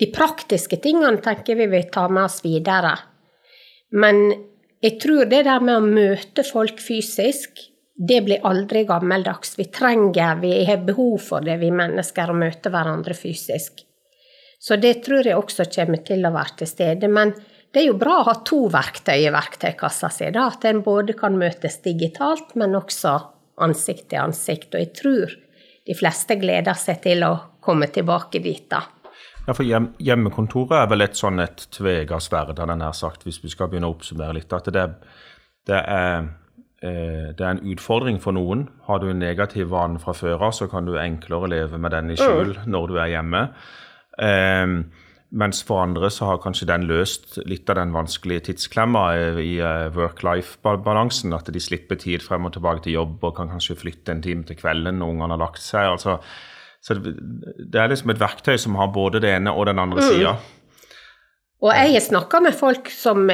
De 0.00 0.06
praktiske 0.08 0.78
tingene 0.80 1.20
tenker 1.20 1.58
vi 1.58 1.66
vil 1.68 1.90
ta 1.92 2.06
med 2.08 2.24
oss 2.24 2.38
videre. 2.40 2.94
Men 3.92 4.30
jeg 4.80 4.96
tror 5.02 5.28
det 5.28 5.42
der 5.44 5.60
med 5.60 5.76
å 5.76 5.84
møte 5.84 6.44
folk 6.46 6.80
fysisk, 6.80 7.60
det 8.08 8.22
blir 8.24 8.46
aldri 8.48 8.86
gammeldags. 8.88 9.58
Vi 9.58 9.66
trenger, 9.68 10.40
vi 10.40 10.54
har 10.64 10.80
behov 10.86 11.18
for 11.20 11.44
det, 11.44 11.58
vi 11.60 11.68
mennesker, 11.70 12.32
å 12.32 12.38
møte 12.40 12.72
hverandre 12.72 13.14
fysisk. 13.14 13.84
Så 14.60 14.76
det 14.80 15.02
tror 15.04 15.28
jeg 15.28 15.36
også 15.36 15.68
kommer 15.74 16.00
til 16.04 16.24
å 16.24 16.32
være 16.32 16.62
til 16.62 16.70
stede. 16.72 17.12
Men 17.12 17.34
det 17.70 17.82
er 17.82 17.86
jo 17.86 17.98
bra 17.98 18.20
å 18.20 18.26
ha 18.26 18.34
to 18.46 18.64
verktøy 18.72 19.28
i 19.28 19.30
verktøykassa 19.32 20.10
si, 20.10 20.30
da. 20.34 20.48
At 20.50 20.64
en 20.66 20.82
både 20.82 21.14
kan 21.18 21.38
møtes 21.38 21.78
digitalt, 21.84 22.56
men 22.58 22.74
også 22.78 23.14
ansikt 23.62 24.08
til 24.10 24.24
ansikt. 24.24 24.74
Og 24.74 24.82
jeg 24.82 24.90
tror 24.98 25.36
de 25.86 25.96
fleste 25.96 26.36
gleder 26.40 26.78
seg 26.78 27.02
til 27.04 27.22
å 27.26 27.34
komme 27.62 27.86
tilbake 27.94 28.42
dit, 28.42 28.66
da. 28.70 28.82
Ja, 29.46 29.54
for 29.54 29.64
hjem, 29.64 29.92
Hjemmekontoret 30.02 30.76
er 30.82 30.90
vel 30.90 31.06
et 31.06 31.18
sånn 31.18 31.40
et 31.42 31.64
tvega 31.74 32.18
sverd, 32.22 32.58
har 32.58 32.68
den 32.70 32.84
her 32.84 32.96
sagt, 32.96 33.24
hvis 33.26 33.40
vi 33.44 33.52
skal 33.52 33.70
begynne 33.70 33.88
å 33.88 33.94
oppsummere 33.94 34.36
litt. 34.36 34.52
At 34.54 34.68
det, 34.74 34.84
det, 35.70 35.78
er, 35.78 36.26
eh, 36.82 37.30
det 37.36 37.44
er 37.44 37.52
en 37.54 37.62
utfordring 37.72 38.18
for 38.22 38.36
noen. 38.36 38.66
Har 38.88 38.98
du 39.02 39.08
en 39.12 39.22
negativ 39.22 39.70
vane 39.70 40.02
fra 40.02 40.14
før 40.16 40.48
av, 40.50 40.56
så 40.58 40.68
kan 40.70 40.90
du 40.90 40.98
enklere 40.98 41.50
leve 41.54 41.78
med 41.80 41.94
den 41.94 42.12
i 42.14 42.18
skjul 42.18 42.56
mm. 42.58 42.66
når 42.74 42.90
du 42.90 42.98
er 42.98 43.14
hjemme. 43.14 43.44
Eh, 45.30 45.36
mens 45.40 45.62
for 45.62 45.82
andre 45.82 46.10
så 46.10 46.26
har 46.26 46.42
kanskje 46.42 46.68
den 46.70 46.86
løst 46.90 47.38
litt 47.46 47.70
av 47.70 47.78
den 47.78 47.92
vanskelige 47.94 48.50
tidsklemma 48.50 49.04
i 49.40 49.58
eh, 49.62 49.88
work-life-balansen. 49.94 51.34
At 51.36 51.50
de 51.52 51.62
slipper 51.62 52.00
tid 52.00 52.22
frem 52.22 52.48
og 52.48 52.54
tilbake 52.56 52.86
til 52.86 52.98
jobb 52.98 53.22
og 53.22 53.36
kan 53.36 53.50
kanskje 53.52 53.78
flytte 53.78 54.12
en 54.12 54.22
time 54.22 54.46
til 54.48 54.58
kvelden 54.58 54.98
når 54.98 55.14
ungene 55.14 55.36
har 55.36 55.44
lagt 55.48 55.62
seg. 55.62 55.90
altså 55.96 56.20
så 56.80 56.94
det 56.96 57.76
er 57.76 57.90
liksom 57.92 58.08
et 58.08 58.20
verktøy 58.20 58.56
som 58.56 58.78
har 58.80 58.88
både 58.88 59.20
det 59.20 59.34
ene 59.36 59.52
og 59.52 59.66
den 59.68 59.78
andre 59.82 60.00
mm. 60.00 60.06
sida. 60.14 60.30
Og 61.60 61.74
jeg 61.76 61.92
har 61.92 62.00
snakka 62.00 62.38
med 62.40 62.54
folk 62.56 62.88
som, 62.88 63.26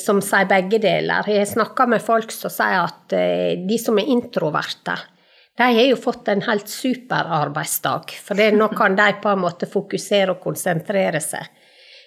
som, 0.00 0.22
sier 0.24 0.48
begge 0.48 0.80
deler. 0.80 1.28
Jeg 1.28 1.42
har 1.42 1.50
snakka 1.50 1.84
med 1.92 2.00
folk 2.00 2.32
som 2.32 2.52
sier 2.52 2.86
at 2.86 3.12
eh, 3.12 3.60
de 3.60 3.76
som 3.80 4.00
er 4.00 4.08
introverte, 4.14 4.96
de 5.56 5.62
har 5.62 5.86
jo 5.88 5.96
fått 5.96 6.28
en 6.28 6.42
helt 6.44 6.68
super 6.68 7.28
arbeidsdag. 7.32 8.12
For 8.22 8.36
det, 8.36 8.50
nå 8.52 8.68
kan 8.76 8.96
de 8.98 9.08
på 9.22 9.32
en 9.32 9.40
måte 9.40 9.68
fokusere 9.70 10.34
og 10.34 10.42
konsentrere 10.44 11.22
seg. 11.24 11.48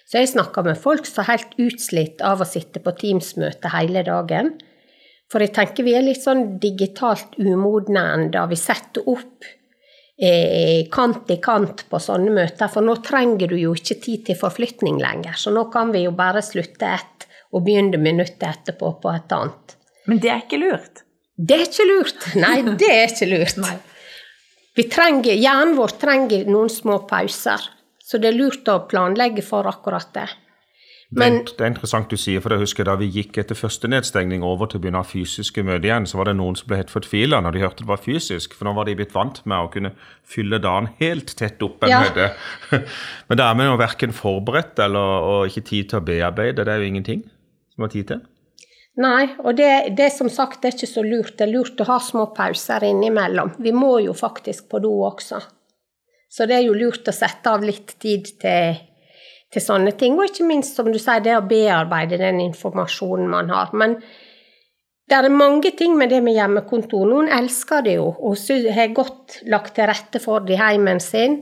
Så 0.06 0.18
jeg 0.18 0.32
snakker 0.32 0.66
med 0.66 0.78
folk 0.78 1.06
som 1.06 1.22
er 1.22 1.32
helt 1.32 1.56
utslitt 1.62 2.22
av 2.26 2.42
å 2.42 2.48
sitte 2.48 2.82
på 2.82 2.94
Teams-møte 2.98 3.70
hele 3.74 4.02
dagen. 4.06 4.52
For 5.30 5.42
jeg 5.42 5.54
tenker 5.54 5.86
vi 5.86 5.94
er 5.94 6.06
litt 6.06 6.22
sånn 6.22 6.58
digitalt 6.62 7.36
umodne 7.38 8.02
ennå. 8.16 8.46
Vi 8.50 8.58
setter 8.58 9.06
opp 9.10 9.46
eh, 10.18 10.86
kant 10.90 11.30
i 11.30 11.38
kant 11.42 11.84
på 11.90 12.02
sånne 12.02 12.34
møter, 12.34 12.70
for 12.70 12.86
nå 12.86 12.96
trenger 13.06 13.50
du 13.50 13.58
jo 13.58 13.74
ikke 13.78 14.00
tid 14.02 14.26
til 14.26 14.40
forflytning 14.40 14.98
lenger. 15.02 15.38
Så 15.38 15.54
nå 15.54 15.68
kan 15.74 15.94
vi 15.94 16.02
jo 16.06 16.14
bare 16.18 16.42
slutte 16.42 16.90
ett 16.90 17.28
og 17.50 17.62
begynne 17.66 17.98
minuttet 17.98 18.46
etterpå 18.50 18.96
på 19.02 19.14
et 19.14 19.38
annet. 19.38 19.78
Men 20.10 20.22
det 20.22 20.34
er 20.34 20.42
ikke 20.42 20.62
lurt? 20.62 21.04
Det 21.48 21.56
er 21.56 21.64
ikke 21.64 21.88
lurt. 21.88 22.28
Nei, 22.36 22.56
det 22.76 22.90
er 22.92 23.06
ikke 23.08 23.30
lurt. 23.30 23.88
Vi 24.76 24.86
trenger, 24.92 25.34
Hjernen 25.34 25.74
vår 25.78 25.96
trenger 26.00 26.46
noen 26.50 26.70
små 26.72 27.00
pauser, 27.08 27.64
så 28.04 28.20
det 28.20 28.30
er 28.30 28.38
lurt 28.38 28.68
å 28.70 28.82
planlegge 28.90 29.42
for 29.44 29.66
akkurat 29.70 30.12
det. 30.14 30.28
Men, 31.10 31.40
det, 31.40 31.56
det, 31.58 31.64
er 31.64 31.72
interessant 31.72 32.12
du 32.12 32.14
sier, 32.20 32.38
for 32.42 32.54
jeg 32.54 32.62
husker 32.62 32.86
da 32.86 32.94
vi 33.00 33.08
gikk 33.10 33.40
etter 33.42 33.58
første 33.58 33.88
nedstengning 33.90 34.44
over 34.46 34.70
til 34.70 34.78
å 34.78 34.82
begynne 34.84 35.00
å 35.00 35.02
ha 35.02 35.10
fysiske 35.10 35.64
møter 35.66 35.88
igjen, 35.88 36.06
så 36.06 36.20
var 36.20 36.30
det 36.30 36.36
noen 36.38 36.54
som 36.58 36.68
ble 36.70 36.78
helt 36.78 36.92
fortvila 36.92 37.40
når 37.42 37.56
de 37.56 37.62
hørte 37.64 37.82
det 37.82 37.90
var 37.90 38.02
fysisk, 38.04 38.54
for 38.54 38.68
nå 38.68 38.76
var 38.76 38.86
de 38.86 38.94
blitt 39.00 39.16
vant 39.16 39.40
med 39.42 39.58
å 39.58 39.72
kunne 39.74 39.90
fylle 40.22 40.60
dagen 40.62 40.86
helt 41.00 41.34
tett 41.40 41.64
opp 41.66 41.82
en 41.82 41.90
ja. 41.90 42.04
møte. 42.04 42.28
Men 43.26 43.40
da 43.42 43.48
er 43.50 43.58
vi 43.58 43.66
jo 43.66 43.80
verken 43.80 44.14
forberedt 44.14 44.84
eller 44.86 45.26
og 45.32 45.50
ikke 45.50 45.66
tid 45.72 45.90
til 45.90 45.98
å 45.98 46.06
bearbeide. 46.12 46.62
Det 46.62 46.76
er 46.76 46.84
jo 46.84 46.92
ingenting 46.92 47.26
som 47.74 47.88
har 47.88 47.94
tid 47.96 48.12
til. 48.12 48.22
Nei, 48.98 49.30
og 49.38 49.54
det, 49.56 49.94
det 49.96 50.10
som 50.12 50.28
sagt 50.32 50.64
er 50.64 50.74
ikke 50.74 50.90
så 50.90 51.04
lurt. 51.06 51.36
Det 51.38 51.46
er 51.46 51.54
lurt 51.54 51.80
å 51.80 51.86
ha 51.92 52.00
små 52.02 52.26
pauser 52.34 52.84
innimellom. 52.88 53.54
Vi 53.62 53.72
må 53.72 53.98
jo 54.02 54.16
faktisk 54.16 54.66
på 54.68 54.80
do 54.82 54.90
også. 55.06 55.38
Så 56.30 56.46
det 56.46 56.58
er 56.58 56.66
jo 56.66 56.74
lurt 56.78 57.08
å 57.08 57.14
sette 57.14 57.50
av 57.50 57.62
litt 57.64 57.94
tid 58.02 58.34
til 58.42 58.80
til 59.52 59.64
sånne 59.64 59.94
ting. 59.98 60.18
Og 60.18 60.30
ikke 60.30 60.46
minst, 60.48 60.78
som 60.78 60.90
du 60.90 60.98
sier, 60.98 61.22
det 61.24 61.36
å 61.36 61.46
bearbeide 61.46 62.20
den 62.20 62.40
informasjonen 62.44 63.30
man 63.30 63.50
har. 63.52 63.72
Men 63.74 63.96
det 65.10 65.18
er 65.18 65.34
mange 65.34 65.72
ting 65.78 65.96
med 65.98 66.12
det 66.14 66.20
med 66.22 66.36
hjemmekontor. 66.36 67.06
Noen 67.10 67.30
elsker 67.34 67.82
det 67.86 67.96
jo 67.98 68.12
og 68.14 68.38
har 68.76 68.94
godt 68.94 69.40
lagt 69.50 69.74
til 69.74 69.90
rette 69.90 70.22
for 70.22 70.46
det 70.46 70.54
i 70.54 70.60
heimen 70.60 71.02
sin. 71.02 71.40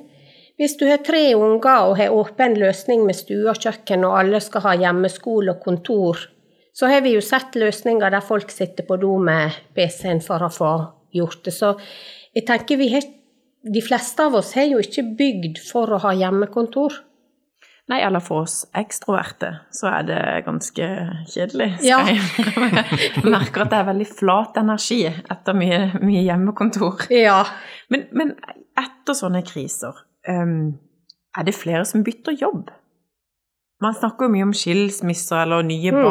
Hvis 0.58 0.74
du 0.80 0.88
har 0.88 1.04
tre 1.06 1.34
unger 1.36 1.90
og 1.90 1.98
har 2.00 2.14
åpen 2.16 2.56
løsning 2.58 3.04
med 3.06 3.14
stue 3.14 3.46
og 3.46 3.60
kjøkken, 3.60 4.02
og 4.08 4.16
alle 4.18 4.40
skal 4.42 4.64
ha 4.64 4.72
hjemmeskole 4.80 5.52
og 5.52 5.60
kontor, 5.62 6.24
så 6.78 6.86
har 6.86 7.02
vi 7.02 7.16
jo 7.16 7.22
sett 7.24 7.56
løsninger 7.58 8.12
der 8.14 8.22
folk 8.22 8.52
sitter 8.54 8.86
på 8.86 9.00
do 9.02 9.16
med 9.18 9.56
PC-en 9.74 10.20
for 10.22 10.44
å 10.46 10.52
få 10.52 10.72
gjort 11.16 11.40
det. 11.48 11.54
Så 11.56 11.72
jeg 12.36 12.46
tenker 12.46 12.78
vi 12.78 12.92
har, 12.92 13.02
de 13.66 13.82
fleste 13.82 14.28
av 14.28 14.36
oss 14.38 14.52
har 14.54 14.68
jo 14.70 14.78
ikke 14.84 15.02
bygd 15.18 15.58
for 15.58 15.90
å 15.90 15.98
ha 16.04 16.14
hjemmekontor. 16.14 17.00
Nei, 17.88 18.02
eller 18.04 18.20
for 18.20 18.44
oss 18.44 18.60
ekstroverte 18.76 19.48
så 19.74 19.88
er 19.90 20.06
det 20.06 20.22
ganske 20.46 20.88
kjedelig. 21.32 21.70
Ja. 21.88 22.02
Jeg 22.06 23.24
merker 23.24 23.64
at 23.64 23.72
det 23.72 23.78
er 23.80 23.88
veldig 23.88 24.08
flat 24.12 24.60
energi 24.60 25.00
etter 25.08 25.56
mye, 25.56 25.80
mye 26.02 26.26
hjemmekontor. 26.26 27.08
Ja. 27.10 27.40
Men, 27.88 28.04
men, 28.12 28.34
etter 28.78 29.16
sånne 29.16 29.40
kriser, 29.48 29.96
um, 30.28 30.76
er 31.34 31.48
det 31.48 31.56
flere 31.56 31.88
som 31.88 32.04
bytter 32.06 32.36
jobb? 32.38 32.68
Man 33.82 33.94
snakker 33.94 34.26
jo 34.26 34.34
mye 34.34 34.46
om 34.50 34.54
skilsmisser 34.56 35.44
eller 35.46 35.64
nye 35.66 35.94
mm. 35.94 36.02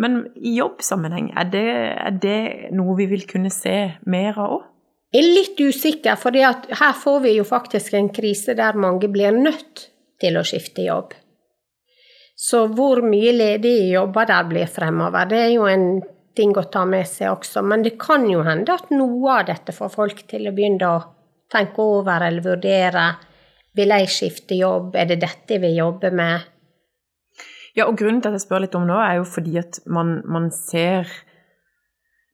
Men 0.00 0.20
i 0.36 0.56
jobbsammenheng, 0.56 1.30
er 1.36 1.48
det, 1.52 1.68
er 2.00 2.18
det 2.22 2.40
noe 2.76 2.96
vi 2.98 3.06
vil 3.10 3.26
kunne 3.28 3.52
se 3.52 3.76
mer 4.08 4.38
av 4.38 4.58
òg? 4.58 4.66
Jeg 5.10 5.24
er 5.26 5.34
litt 5.34 5.58
usikker, 5.58 6.14
for 6.20 6.36
her 6.36 6.92
får 6.94 7.18
vi 7.24 7.34
jo 7.34 7.44
faktisk 7.44 7.96
en 7.98 8.12
krise 8.14 8.54
der 8.54 8.78
mange 8.78 9.10
blir 9.10 9.34
nødt 9.34 9.88
til 10.22 10.38
å 10.38 10.44
skifte 10.46 10.84
jobb. 10.86 11.16
Så 12.38 12.62
hvor 12.72 13.02
mye 13.04 13.32
ledige 13.34 13.90
jobber 13.90 14.28
der 14.30 14.46
blir 14.48 14.70
fremover, 14.70 15.26
det 15.28 15.40
er 15.42 15.50
jo 15.56 15.66
en 15.68 15.88
ting 16.36 16.54
å 16.56 16.64
ta 16.72 16.86
med 16.88 17.08
seg 17.08 17.34
også. 17.34 17.62
Men 17.66 17.82
det 17.84 17.96
kan 18.00 18.24
jo 18.30 18.44
hende 18.46 18.76
at 18.76 18.92
noe 18.94 19.34
av 19.34 19.48
dette 19.50 19.74
får 19.76 19.92
folk 19.92 20.22
til 20.30 20.48
å 20.48 20.54
begynne 20.56 20.88
å 20.94 21.02
tenke 21.50 21.84
over 21.84 22.24
eller 22.28 22.46
vurdere. 22.46 23.04
Vil 23.76 23.92
jeg 23.94 24.14
skifte 24.14 24.56
jobb? 24.58 24.94
Er 24.96 25.10
det 25.10 25.20
dette 25.24 25.56
jeg 25.56 25.64
vil 25.66 25.76
jobbe 25.82 26.14
med? 26.14 26.49
Ja, 27.78 27.86
og 27.86 27.98
grunnen 28.00 28.22
til 28.22 28.32
at 28.32 28.38
jeg 28.38 28.46
spør 28.46 28.64
litt 28.64 28.76
om 28.78 28.86
nå, 28.88 28.96
er 28.98 29.20
jo 29.20 29.26
fordi 29.28 29.58
at 29.60 29.78
man, 29.86 30.20
man 30.26 30.48
ser 30.54 31.08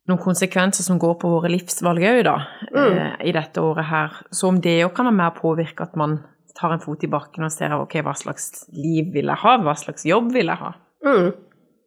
noen 0.06 0.22
konsekvenser 0.22 0.86
som 0.86 1.00
går 1.02 1.16
på 1.20 1.30
våre 1.30 1.50
livsvalg 1.50 2.04
òg, 2.06 2.22
da, 2.28 2.36
mm. 2.70 2.78
eh, 2.86 3.14
i 3.28 3.34
dette 3.34 3.62
året 3.62 3.88
her. 3.90 4.20
Så 4.30 4.48
om 4.52 4.60
det 4.62 4.78
òg 4.86 4.94
kan 4.96 5.08
være 5.10 5.18
med 5.18 5.32
å 5.32 5.40
påvirke 5.40 5.86
at 5.86 5.98
man 5.98 6.20
tar 6.56 6.72
en 6.72 6.80
fot 6.80 7.02
i 7.04 7.10
bakken 7.10 7.44
og 7.44 7.52
ser 7.52 7.74
ok, 7.76 7.98
hva 8.06 8.14
slags 8.16 8.64
liv 8.72 9.10
vil 9.14 9.28
jeg 9.28 9.42
ha, 9.42 9.56
hva 9.60 9.74
slags 9.76 10.06
jobb 10.08 10.30
vil 10.36 10.48
jeg 10.52 10.62
ha. 10.62 10.72
Mm. 11.04 11.28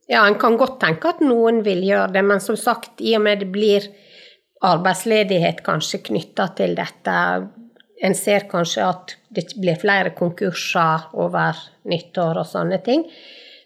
Ja, 0.10 0.24
en 0.26 0.38
kan 0.42 0.58
godt 0.58 0.80
tenke 0.82 1.14
at 1.14 1.22
noen 1.22 1.64
vil 1.66 1.84
gjøre 1.86 2.14
det, 2.16 2.24
men 2.26 2.42
som 2.42 2.58
sagt, 2.58 2.98
i 3.02 3.16
og 3.18 3.24
med 3.26 3.44
det 3.44 3.50
blir 3.54 3.86
arbeidsledighet 4.66 5.64
kanskje 5.66 6.02
knytta 6.10 6.50
til 6.58 6.76
dette, 6.78 7.16
en 8.00 8.16
ser 8.16 8.48
kanskje 8.52 8.86
at 8.86 9.16
det 9.36 9.46
blir 9.60 9.78
flere 9.80 10.14
konkurser 10.18 11.10
over 11.20 11.58
nyttår 11.90 12.42
og 12.42 12.48
sånne 12.48 12.80
ting. 12.84 13.06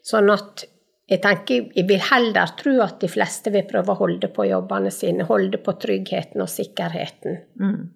Sånn 0.03 0.29
at 0.33 0.65
jeg 1.10 1.19
tenker, 1.24 1.67
jeg 1.75 1.88
vil 1.88 2.01
heller 2.03 2.53
tro 2.60 2.77
at 2.83 3.01
de 3.03 3.10
fleste 3.12 3.51
vil 3.53 3.65
prøve 3.67 3.93
å 3.93 4.00
holde 4.00 4.29
på 4.33 4.48
jobbene 4.48 4.91
sine, 4.91 5.27
holde 5.27 5.60
på 5.63 5.75
tryggheten 5.79 6.43
og 6.43 6.51
sikkerheten. 6.51 7.43
Mm. 7.60 7.91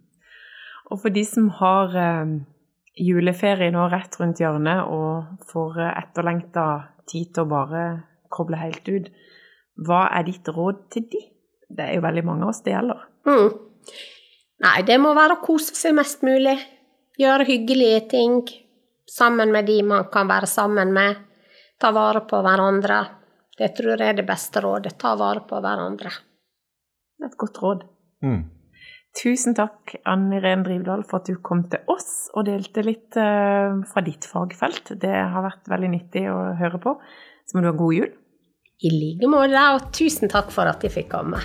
Og 0.92 1.02
for 1.02 1.16
de 1.16 1.24
som 1.28 1.48
har 1.60 1.96
eh, 2.00 2.36
juleferie 2.98 3.72
nå 3.74 3.88
rett 3.92 4.16
rundt 4.20 4.42
hjørnet 4.42 4.92
og 4.92 5.48
får 5.52 5.82
etterlengta 5.90 6.68
tid 7.08 7.34
til 7.34 7.46
å 7.46 7.52
bare 7.52 7.84
koble 8.34 8.60
helt 8.60 8.88
ut. 8.90 9.12
Hva 9.88 10.08
er 10.18 10.26
ditt 10.28 10.48
råd 10.52 10.88
til 10.94 11.08
de? 11.12 11.22
Det 11.68 11.84
er 11.84 11.98
jo 11.98 12.06
veldig 12.06 12.24
mange 12.28 12.48
av 12.48 12.54
oss 12.54 12.64
det 12.66 12.74
gjelder. 12.74 13.04
Mm. 13.28 13.50
Nei, 14.66 14.78
det 14.88 14.98
må 15.00 15.14
være 15.16 15.38
å 15.38 15.44
kose 15.44 15.76
seg 15.78 15.96
mest 15.98 16.24
mulig. 16.26 16.58
Gjøre 17.20 17.48
hyggelige 17.48 18.02
ting 18.14 18.42
sammen 19.10 19.54
med 19.54 19.68
de 19.70 19.80
man 19.86 20.08
kan 20.14 20.30
være 20.30 20.50
sammen 20.50 20.94
med. 20.96 21.24
Ta 21.78 21.92
vare 21.94 22.24
på 22.30 22.42
hverandre. 22.42 23.00
Det 23.58 23.72
tror 23.78 23.96
jeg 23.96 24.14
er 24.14 24.20
det 24.20 24.28
beste 24.28 24.62
rådet. 24.64 24.96
Ta 25.02 25.16
vare 25.18 25.44
på 25.50 25.60
hverandre. 25.62 26.12
Det 27.18 27.26
er 27.26 27.32
et 27.32 27.42
godt 27.42 27.62
råd. 27.62 27.84
Mm. 28.26 28.44
Tusen 29.18 29.56
takk, 29.58 29.96
Ann 30.06 30.28
Irén 30.36 30.62
Drivdal, 30.66 31.02
for 31.08 31.22
at 31.22 31.30
du 31.30 31.40
kom 31.42 31.64
til 31.72 31.82
oss 31.90 32.28
og 32.38 32.46
delte 32.50 32.84
litt 32.86 33.18
uh, 33.18 33.80
fra 33.90 34.04
ditt 34.06 34.28
fagfelt. 34.30 34.94
Det 35.02 35.14
har 35.14 35.46
vært 35.46 35.70
veldig 35.74 35.94
nyttig 35.96 36.28
å 36.30 36.38
høre 36.60 36.82
på. 36.84 36.98
Så 37.48 37.58
må 37.58 37.66
du 37.66 37.72
ha 37.72 37.78
god 37.78 37.98
jul. 37.98 38.12
I 38.78 38.94
like 38.94 39.32
måte, 39.32 39.70
og 39.74 39.90
tusen 39.98 40.30
takk 40.30 40.54
for 40.54 40.70
at 40.70 40.86
jeg 40.86 40.94
fikk 40.94 41.10
komme. 41.16 41.42